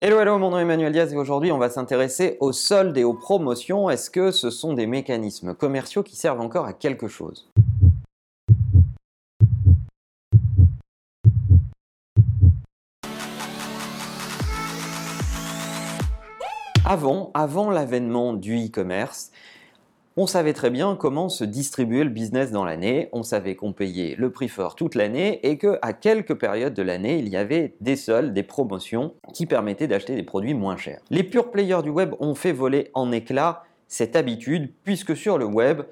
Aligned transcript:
Hello, 0.00 0.20
hello, 0.20 0.38
mon 0.38 0.50
nom 0.50 0.58
est 0.58 0.62
Emmanuel 0.62 0.92
Diaz 0.92 1.12
et 1.12 1.16
aujourd'hui 1.16 1.50
on 1.50 1.58
va 1.58 1.70
s'intéresser 1.70 2.36
aux 2.38 2.52
soldes 2.52 2.96
et 2.96 3.02
aux 3.02 3.14
promotions. 3.14 3.90
Est-ce 3.90 4.12
que 4.12 4.30
ce 4.30 4.48
sont 4.48 4.72
des 4.72 4.86
mécanismes 4.86 5.56
commerciaux 5.56 6.04
qui 6.04 6.14
servent 6.14 6.40
encore 6.40 6.66
à 6.66 6.72
quelque 6.72 7.08
chose? 7.08 7.50
Avant, 16.84 17.32
avant 17.34 17.72
l'avènement 17.72 18.34
du 18.34 18.54
e-commerce, 18.54 19.32
on 20.20 20.26
savait 20.26 20.52
très 20.52 20.70
bien 20.70 20.96
comment 20.96 21.28
se 21.28 21.44
distribuer 21.44 22.02
le 22.02 22.10
business 22.10 22.50
dans 22.50 22.64
l'année, 22.64 23.08
on 23.12 23.22
savait 23.22 23.54
qu'on 23.54 23.72
payait 23.72 24.16
le 24.18 24.32
prix 24.32 24.48
fort 24.48 24.74
toute 24.74 24.96
l'année 24.96 25.38
et 25.48 25.58
qu'à 25.58 25.92
quelques 25.92 26.34
périodes 26.34 26.74
de 26.74 26.82
l'année, 26.82 27.20
il 27.20 27.28
y 27.28 27.36
avait 27.36 27.76
des 27.80 27.94
soldes, 27.94 28.34
des 28.34 28.42
promotions 28.42 29.14
qui 29.32 29.46
permettaient 29.46 29.86
d'acheter 29.86 30.16
des 30.16 30.24
produits 30.24 30.54
moins 30.54 30.76
chers. 30.76 30.98
Les 31.10 31.22
purs 31.22 31.52
players 31.52 31.82
du 31.84 31.90
web 31.90 32.14
ont 32.18 32.34
fait 32.34 32.50
voler 32.50 32.90
en 32.94 33.12
éclats 33.12 33.62
cette 33.86 34.16
habitude 34.16 34.72
puisque 34.82 35.16
sur 35.16 35.38
le 35.38 35.44
web, 35.44 35.82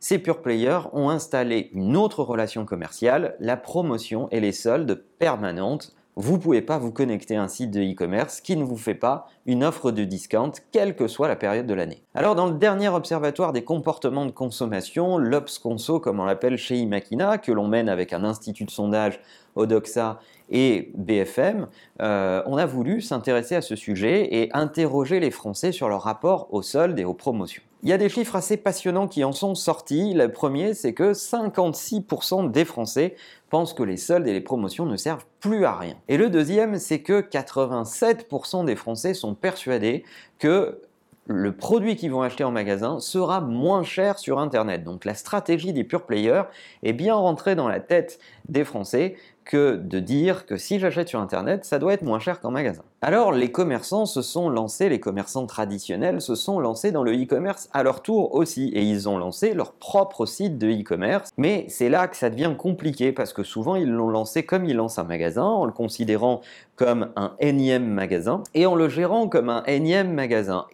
ces 0.00 0.18
pure 0.18 0.40
players 0.40 0.88
ont 0.94 1.10
installé 1.10 1.68
une 1.74 1.94
autre 1.94 2.22
relation 2.22 2.64
commerciale, 2.64 3.36
la 3.38 3.58
promotion 3.58 4.30
et 4.30 4.40
les 4.40 4.52
soldes 4.52 5.04
permanentes 5.18 5.94
vous 6.16 6.34
ne 6.34 6.38
pouvez 6.38 6.62
pas 6.62 6.78
vous 6.78 6.92
connecter 6.92 7.36
à 7.36 7.42
un 7.42 7.48
site 7.48 7.70
de 7.70 7.80
e-commerce 7.80 8.40
qui 8.40 8.56
ne 8.56 8.64
vous 8.64 8.76
fait 8.76 8.94
pas 8.94 9.26
une 9.46 9.64
offre 9.64 9.90
de 9.90 10.04
discount, 10.04 10.52
quelle 10.70 10.94
que 10.94 11.08
soit 11.08 11.28
la 11.28 11.36
période 11.36 11.66
de 11.66 11.74
l'année. 11.74 12.02
Alors 12.14 12.34
dans 12.34 12.46
le 12.46 12.54
dernier 12.54 12.88
observatoire 12.88 13.52
des 13.52 13.64
comportements 13.64 14.26
de 14.26 14.30
consommation, 14.30 15.18
l'Obs 15.18 15.58
Conso 15.58 15.98
comme 15.98 16.20
on 16.20 16.24
l'appelle 16.24 16.56
chez 16.56 16.76
Imakina, 16.76 17.38
que 17.38 17.52
l'on 17.52 17.66
mène 17.66 17.88
avec 17.88 18.12
un 18.12 18.24
institut 18.24 18.64
de 18.64 18.70
sondage 18.70 19.20
Odoxa 19.56 20.20
et 20.50 20.92
BFM, 20.96 21.68
euh, 22.02 22.42
on 22.46 22.56
a 22.56 22.66
voulu 22.66 23.00
s'intéresser 23.00 23.56
à 23.56 23.62
ce 23.62 23.76
sujet 23.76 24.34
et 24.34 24.50
interroger 24.52 25.20
les 25.20 25.30
Français 25.30 25.72
sur 25.72 25.88
leur 25.88 26.02
rapport 26.02 26.48
aux 26.52 26.62
soldes 26.62 26.98
et 26.98 27.04
aux 27.04 27.14
promotions. 27.14 27.62
Il 27.84 27.90
y 27.90 27.92
a 27.92 27.98
des 27.98 28.08
chiffres 28.08 28.34
assez 28.34 28.56
passionnants 28.56 29.08
qui 29.08 29.24
en 29.24 29.32
sont 29.32 29.54
sortis. 29.54 30.14
Le 30.14 30.32
premier, 30.32 30.72
c'est 30.72 30.94
que 30.94 31.12
56% 31.12 32.50
des 32.50 32.64
Français 32.64 33.14
pensent 33.50 33.74
que 33.74 33.82
les 33.82 33.98
soldes 33.98 34.26
et 34.26 34.32
les 34.32 34.40
promotions 34.40 34.86
ne 34.86 34.96
servent 34.96 35.26
plus 35.38 35.66
à 35.66 35.76
rien. 35.76 35.94
Et 36.08 36.16
le 36.16 36.30
deuxième, 36.30 36.78
c'est 36.78 37.02
que 37.02 37.20
87% 37.20 38.64
des 38.64 38.74
Français 38.74 39.12
sont 39.12 39.34
persuadés 39.34 40.02
que 40.38 40.80
le 41.26 41.52
produit 41.52 41.96
qu'ils 41.96 42.10
vont 42.10 42.22
acheter 42.22 42.44
en 42.44 42.50
magasin 42.50 43.00
sera 43.00 43.42
moins 43.42 43.82
cher 43.82 44.18
sur 44.18 44.38
Internet. 44.38 44.82
Donc 44.82 45.04
la 45.04 45.14
stratégie 45.14 45.74
des 45.74 45.84
pure 45.84 46.06
players 46.06 46.44
est 46.82 46.94
bien 46.94 47.14
rentrée 47.14 47.54
dans 47.54 47.68
la 47.68 47.80
tête 47.80 48.18
des 48.48 48.64
Français 48.64 49.16
que 49.44 49.76
de 49.76 50.00
dire 50.00 50.46
que 50.46 50.56
si 50.56 50.78
j'achète 50.78 51.08
sur 51.08 51.20
Internet, 51.20 51.64
ça 51.64 51.78
doit 51.78 51.92
être 51.92 52.02
moins 52.02 52.18
cher 52.18 52.40
qu'en 52.40 52.50
magasin. 52.50 52.82
Alors 53.02 53.32
les 53.32 53.52
commerçants 53.52 54.06
se 54.06 54.22
sont 54.22 54.48
lancés, 54.48 54.88
les 54.88 55.00
commerçants 55.00 55.46
traditionnels 55.46 56.20
se 56.20 56.34
sont 56.34 56.58
lancés 56.58 56.92
dans 56.92 57.02
le 57.02 57.12
e-commerce 57.12 57.68
à 57.72 57.82
leur 57.82 58.02
tour 58.02 58.34
aussi, 58.34 58.68
et 58.74 58.82
ils 58.82 59.08
ont 59.08 59.18
lancé 59.18 59.54
leur 59.54 59.72
propre 59.72 60.26
site 60.26 60.58
de 60.58 60.68
e-commerce. 60.68 61.30
Mais 61.36 61.66
c'est 61.68 61.88
là 61.88 62.08
que 62.08 62.16
ça 62.16 62.30
devient 62.30 62.54
compliqué, 62.56 63.12
parce 63.12 63.32
que 63.32 63.42
souvent 63.42 63.76
ils 63.76 63.90
l'ont 63.90 64.10
lancé 64.10 64.44
comme 64.44 64.64
ils 64.64 64.76
lancent 64.76 64.98
un 64.98 65.04
magasin, 65.04 65.44
en 65.44 65.66
le 65.66 65.72
considérant 65.72 66.40
comme 66.76 67.10
un 67.16 67.32
énième 67.40 67.86
magasin, 67.86 68.42
et 68.54 68.66
en 68.66 68.74
le 68.74 68.88
gérant 68.88 69.28
comme 69.28 69.50
un 69.50 69.62
énième 69.64 70.12
magasin. 70.12 70.66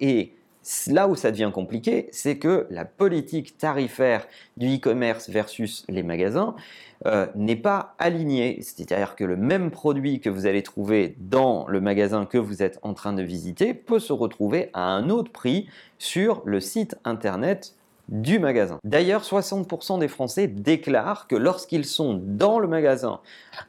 Là 0.89 1.09
où 1.09 1.17
ça 1.17 1.31
devient 1.31 1.51
compliqué, 1.53 2.09
c'est 2.13 2.37
que 2.37 2.67
la 2.71 2.85
politique 2.85 3.57
tarifaire 3.57 4.27
du 4.57 4.77
e-commerce 4.77 5.31
versus 5.31 5.85
les 5.89 6.03
magasins 6.03 6.55
euh, 7.07 7.27
n'est 7.35 7.57
pas 7.57 7.95
alignée. 7.99 8.59
C'est-à-dire 8.61 9.17
que 9.17 9.25
le 9.25 9.37
même 9.37 9.71
produit 9.71 10.21
que 10.21 10.29
vous 10.29 10.47
allez 10.47 10.63
trouver 10.63 11.17
dans 11.19 11.67
le 11.67 11.81
magasin 11.81 12.27
que 12.27 12.37
vous 12.37 12.63
êtes 12.63 12.79
en 12.83 12.93
train 12.93 13.15
de 13.15 13.23
visiter 13.23 13.73
peut 13.73 13.99
se 14.01 14.13
retrouver 14.13 14.69
à 14.75 14.83
un 14.83 15.09
autre 15.09 15.33
prix 15.33 15.67
sur 15.99 16.43
le 16.45 16.61
site 16.61 16.97
internet 17.05 17.75
du 18.11 18.39
magasin. 18.39 18.79
D'ailleurs, 18.85 19.23
60% 19.23 20.01
des 20.01 20.09
Français 20.09 20.49
déclarent 20.49 21.29
que 21.29 21.37
lorsqu'ils 21.37 21.85
sont 21.85 22.21
dans 22.23 22.59
le 22.59 22.69
magasin, 22.69 23.21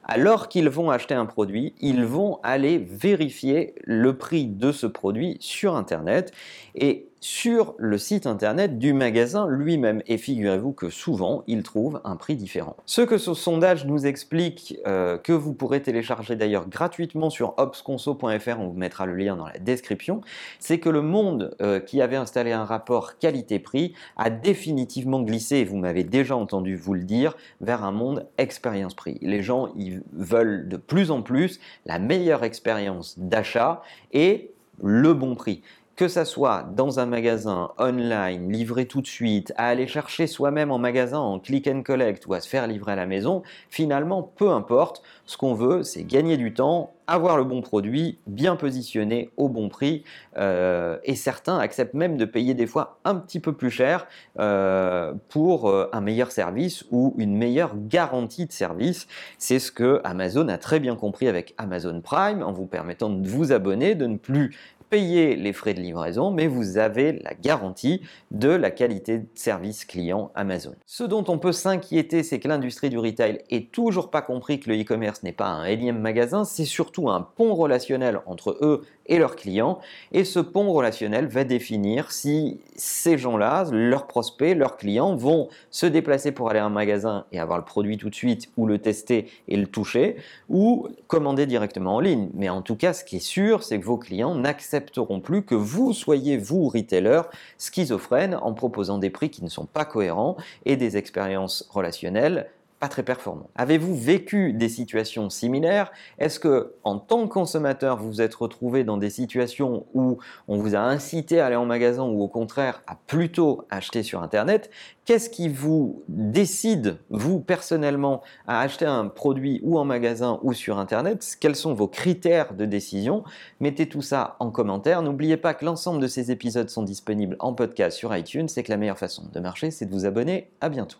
alors 0.04 0.50
qu'ils 0.50 0.70
vont 0.70 0.90
acheter 0.90 1.14
un 1.14 1.26
produit, 1.26 1.76
ils 1.80 2.04
vont 2.04 2.40
aller 2.44 2.80
vérifier 2.80 3.76
le 3.84 4.18
prix 4.18 4.48
de 4.48 4.72
ce 4.72 4.88
produit 4.88 5.38
sur 5.40 5.76
Internet. 5.76 6.32
Et 6.76 7.11
sur 7.22 7.76
le 7.78 8.00
site 8.00 8.26
internet 8.26 8.80
du 8.80 8.94
magasin 8.94 9.48
lui-même. 9.48 10.02
Et 10.08 10.18
figurez-vous 10.18 10.74
que 10.74 10.90
souvent, 10.90 11.44
ils 11.48 11.64
trouvent 11.64 12.02
un 12.04 12.16
prix 12.16 12.36
différent. 12.36 12.76
Ce 12.86 13.02
que 13.02 13.20
ce 13.20 13.36
sondage 13.36 13.86
nous 13.86 14.08
explique, 14.08 14.78
euh, 14.88 15.18
que 15.20 15.32
vous 15.32 15.54
pourrez 15.54 15.82
télécharger 15.82 16.36
d'ailleurs 16.36 16.68
gratuitement 16.68 17.30
sur 17.30 17.54
obsconso.fr, 17.58 18.60
on 18.60 18.68
vous 18.68 18.78
mettra 18.78 19.06
le 19.06 19.16
lien 19.16 19.36
dans 19.36 19.46
la 19.46 19.60
description, 19.60 20.22
c'est 20.60 20.80
que 20.80 20.90
le 20.90 21.04
monde 21.04 21.56
euh, 21.62 21.80
qui 21.80 22.02
avait 22.02 22.16
installé 22.16 22.52
un 22.52 22.66
rapport 22.66 23.20
qualité-prix 23.20 23.94
a 24.18 24.32
définitivement 24.32 25.22
glissé, 25.22 25.64
vous 25.64 25.78
m'avez 25.78 26.04
déjà 26.04 26.36
entendu 26.36 26.76
vous 26.76 26.96
le 26.96 27.04
dire, 27.04 27.38
vers 27.62 27.84
un 27.84 27.92
monde 27.92 28.28
expérience-prix. 28.40 29.20
Les 29.22 29.44
gens, 29.44 29.70
ils 29.78 30.02
veulent 30.14 30.68
de 30.68 30.78
plus 30.78 31.12
en 31.12 31.22
plus 31.22 31.60
la 31.86 32.00
meilleure 32.00 32.44
expérience 32.44 33.20
d'achat 33.20 33.84
et 34.12 34.52
le 34.84 35.14
bon 35.14 35.36
prix 35.36 35.62
que 36.02 36.08
ça 36.08 36.26
soit 36.26 36.64
dans 36.76 37.00
un 37.00 37.06
magasin 37.06 37.70
online, 37.78 38.52
livré 38.52 38.88
tout 38.88 39.02
de 39.02 39.08
suite, 39.08 39.54
à 39.56 39.68
aller 39.68 39.86
chercher 39.86 40.26
soi-même 40.26 40.72
en 40.72 40.80
magasin 40.80 41.20
en 41.20 41.38
click 41.38 41.68
and 41.68 41.84
collect 41.84 42.26
ou 42.26 42.34
à 42.34 42.40
se 42.40 42.50
faire 42.50 42.66
livrer 42.66 42.94
à 42.94 42.96
la 42.96 43.06
maison, 43.06 43.44
finalement, 43.70 44.24
peu 44.24 44.50
importe, 44.50 45.04
ce 45.32 45.38
qu'on 45.38 45.54
veut, 45.54 45.84
c'est 45.84 46.04
gagner 46.04 46.36
du 46.36 46.54
temps, 46.54 46.92
avoir 47.08 47.38
le 47.38 47.46
bon 47.46 47.62
produit, 47.62 48.20
bien 48.28 48.58
positionné 48.58 49.30
au 49.38 49.48
bon 49.48 49.70
prix, 49.70 50.04
euh, 50.36 50.98
et 51.06 51.16
certains 51.16 51.58
acceptent 51.58 51.94
même 51.94 52.18
de 52.18 52.26
payer 52.26 52.54
des 52.54 52.68
fois 52.68 53.00
un 53.06 53.16
petit 53.16 53.40
peu 53.40 53.54
plus 53.54 53.70
cher 53.70 54.08
euh, 54.40 55.14
pour 55.30 55.70
euh, 55.70 55.90
un 55.94 56.02
meilleur 56.02 56.34
service 56.34 56.84
ou 56.92 57.16
une 57.18 57.38
meilleure 57.38 57.76
garantie 57.88 58.46
de 58.46 58.52
service. 58.52 59.08
C'est 59.38 59.60
ce 59.60 59.72
que 59.72 60.02
Amazon 60.04 60.50
a 60.50 60.58
très 60.58 60.82
bien 60.82 60.98
compris 60.98 61.30
avec 61.30 61.54
Amazon 61.58 62.02
Prime 62.02 62.44
en 62.44 62.52
vous 62.52 62.66
permettant 62.66 63.10
de 63.10 63.26
vous 63.26 63.54
abonner, 63.54 63.96
de 63.96 64.08
ne 64.08 64.18
plus 64.18 64.54
payer 64.92 65.38
les 65.38 65.54
frais 65.54 65.74
de 65.74 65.80
livraison, 65.80 66.32
mais 66.32 66.48
vous 66.48 66.78
avez 66.78 67.14
la 67.24 67.34
garantie 67.34 68.02
de 68.30 68.50
la 68.50 68.72
qualité 68.72 69.20
de 69.20 69.28
service 69.36 69.86
client 69.86 70.32
Amazon. 70.36 70.76
Ce 70.86 71.06
dont 71.06 71.24
on 71.30 71.40
peut 71.40 71.54
s'inquiéter, 71.54 72.24
c'est 72.24 72.40
que 72.42 72.50
l'industrie 72.50 72.90
du 72.90 73.00
retail 73.00 73.42
est 73.50 73.72
toujours 73.72 74.12
pas 74.12 74.22
compris 74.22 74.60
que 74.60 74.70
le 74.70 74.82
e-commerce 74.82 75.21
n'est 75.24 75.32
pas 75.32 75.48
un 75.48 75.66
énième 75.66 76.00
magasin, 76.00 76.44
c'est 76.44 76.66
surtout 76.66 77.10
un 77.10 77.22
pont 77.22 77.56
relationnel 77.56 78.20
entre 78.26 78.58
eux 78.62 78.84
et 79.08 79.18
leurs 79.18 79.36
clients. 79.36 79.80
Et 80.12 80.24
ce 80.24 80.40
pont 80.40 80.72
relationnel 80.72 81.28
va 81.28 81.44
définir 81.44 82.12
si 82.12 82.60
ces 82.76 83.18
gens-là, 83.18 83.66
leurs 83.72 84.08
prospects, 84.08 84.56
leurs 84.56 84.78
clients, 84.78 85.16
vont 85.16 85.50
se 85.70 85.86
déplacer 85.86 86.32
pour 86.32 86.50
aller 86.50 86.60
à 86.60 86.66
un 86.66 86.70
magasin 86.70 87.26
et 87.32 87.40
avoir 87.40 87.58
le 87.58 87.66
produit 87.66 87.98
tout 87.98 88.10
de 88.10 88.16
suite 88.16 88.50
ou 88.58 88.66
le 88.66 88.80
tester 88.80 89.28
et 89.48 89.58
le 89.58 89.68
toucher, 89.68 90.16
ou 90.50 90.88
commander 91.08 91.46
directement 91.46 91.96
en 91.96 92.00
ligne. 92.00 92.30
Mais 92.34 92.50
en 92.50 92.62
tout 92.62 92.76
cas, 92.76 92.94
ce 92.94 93.04
qui 93.04 93.18
est 93.18 93.20
sûr, 93.20 93.64
c'est 93.64 93.80
que 93.80 93.86
vos 93.86 93.98
clients 93.98 94.36
n'accepteront 94.36 95.20
plus 95.20 95.44
que 95.44 95.56
vous 95.56 95.94
soyez, 95.94 96.38
vous, 96.38 96.70
retailer, 96.70 97.22
schizophrène 97.58 98.36
en 98.36 98.54
proposant 98.54 98.98
des 98.98 99.10
prix 99.10 99.30
qui 99.30 99.44
ne 99.44 99.50
sont 99.50 99.66
pas 99.66 99.86
cohérents 99.86 100.38
et 100.66 100.78
des 100.78 100.98
expériences 100.98 101.68
relationnelles 101.72 102.50
très 102.88 103.04
performant. 103.04 103.50
Avez-vous 103.56 103.96
vécu 103.96 104.54
des 104.54 104.70
situations 104.70 105.30
similaires? 105.30 105.92
Est-ce 106.20 106.40
que, 106.40 106.74
en 106.84 106.98
tant 106.98 107.28
que 107.28 107.34
consommateur, 107.34 107.98
vous 107.98 108.08
vous 108.08 108.22
êtes 108.22 108.36
retrouvé 108.36 108.84
dans 108.84 108.98
des 108.98 109.10
situations 109.10 109.86
où 109.94 110.18
on 110.48 110.58
vous 110.58 110.76
a 110.76 110.80
incité 110.80 111.40
à 111.40 111.48
aller 111.48 111.56
en 111.56 111.66
magasin 111.66 112.04
ou 112.04 112.22
au 112.22 112.28
contraire 112.28 112.82
à 112.88 112.96
plutôt 113.08 113.66
acheter 113.70 114.04
sur 114.04 114.22
Internet? 114.22 114.70
Qu'est-ce 115.06 115.30
qui 115.30 115.50
vous 115.50 116.04
décide, 116.08 116.98
vous 117.10 117.40
personnellement, 117.40 118.22
à 118.48 118.62
acheter 118.62 118.86
un 118.86 119.08
produit 119.08 119.60
ou 119.64 119.78
en 119.78 119.86
magasin 119.86 120.40
ou 120.44 120.54
sur 120.54 120.78
Internet? 120.78 121.26
Quels 121.40 121.56
sont 121.56 121.74
vos 121.74 121.88
critères 121.88 122.54
de 122.54 122.66
décision? 122.66 123.24
Mettez 123.60 123.90
tout 123.90 124.02
ça 124.02 124.36
en 124.40 124.52
commentaire. 124.52 125.02
N'oubliez 125.02 125.38
pas 125.38 125.54
que 125.54 125.66
l'ensemble 125.66 126.00
de 126.02 126.08
ces 126.08 126.32
épisodes 126.32 126.70
sont 126.70 126.84
disponibles 126.84 127.36
en 127.40 127.54
podcast 127.54 127.98
sur 127.98 128.16
iTunes. 128.16 128.48
C'est 128.48 128.64
que 128.64 128.72
la 128.72 128.78
meilleure 128.78 129.00
façon 129.00 129.24
de 129.34 129.40
marcher, 129.40 129.72
c'est 129.72 129.86
de 129.86 129.92
vous 129.92 130.06
abonner. 130.06 130.50
À 130.62 130.70
bientôt. 130.70 130.98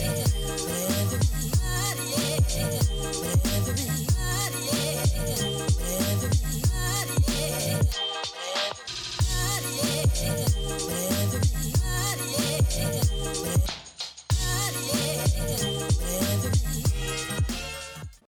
Yeah. 0.00 0.39